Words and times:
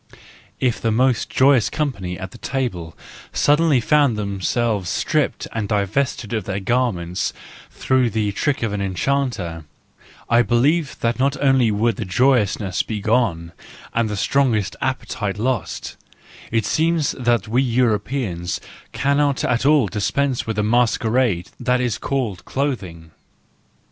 If 0.59 0.81
the 0.81 0.89
most 0.91 1.29
joyous 1.29 1.69
company 1.69 2.17
at 2.17 2.41
table 2.41 2.97
suddenly 3.33 3.79
found 3.79 4.17
themselves 4.17 4.89
stripped 4.89 5.47
and 5.53 5.69
divested 5.69 6.33
of 6.33 6.45
their 6.45 6.59
garments 6.59 7.33
through 7.69 8.09
the 8.09 8.31
trick 8.31 8.63
of 8.63 8.73
an 8.73 8.81
enchanter, 8.81 9.65
I 10.27 10.41
believe 10.41 10.97
that 11.01 11.19
not 11.19 11.39
only 11.39 11.69
would 11.69 11.97
the 11.97 12.05
joyousness 12.05 12.81
be 12.81 12.99
gone 12.99 13.51
and 13.93 14.09
the 14.09 14.17
strongest 14.17 14.75
appetite 14.81 15.37
lost;—it 15.37 16.65
seems 16.65 17.11
that 17.11 17.47
we 17.47 17.61
Europeans 17.61 18.59
cannot 18.93 19.43
at 19.43 19.67
all 19.67 19.85
dispense 19.87 20.47
with 20.47 20.55
the 20.55 20.63
masquerade 20.63 21.51
that 21.59 21.79
is 21.79 21.99
called 21.99 22.43
clothing. 22.43 23.11